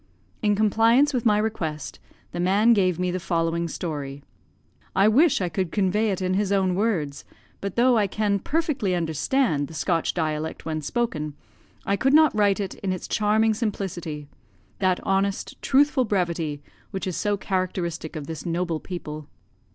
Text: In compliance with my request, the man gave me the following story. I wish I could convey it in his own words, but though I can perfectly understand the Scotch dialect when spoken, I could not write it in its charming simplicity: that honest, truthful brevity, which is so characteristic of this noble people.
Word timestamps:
In 0.41 0.55
compliance 0.55 1.13
with 1.13 1.27
my 1.27 1.37
request, 1.37 1.99
the 2.31 2.39
man 2.39 2.73
gave 2.73 2.97
me 2.97 3.11
the 3.11 3.19
following 3.19 3.67
story. 3.67 4.23
I 4.95 5.07
wish 5.07 5.41
I 5.41 5.47
could 5.47 5.71
convey 5.71 6.09
it 6.09 6.23
in 6.23 6.33
his 6.33 6.51
own 6.51 6.73
words, 6.73 7.23
but 7.59 7.75
though 7.75 7.99
I 7.99 8.07
can 8.07 8.39
perfectly 8.39 8.95
understand 8.95 9.67
the 9.67 9.75
Scotch 9.75 10.15
dialect 10.15 10.65
when 10.65 10.81
spoken, 10.81 11.35
I 11.85 11.97
could 11.97 12.15
not 12.15 12.35
write 12.35 12.59
it 12.59 12.73
in 12.79 12.91
its 12.91 13.07
charming 13.07 13.53
simplicity: 13.53 14.27
that 14.79 14.99
honest, 15.03 15.61
truthful 15.61 16.05
brevity, 16.05 16.63
which 16.89 17.05
is 17.05 17.15
so 17.15 17.37
characteristic 17.37 18.15
of 18.15 18.25
this 18.25 18.43
noble 18.43 18.79
people. 18.79 19.27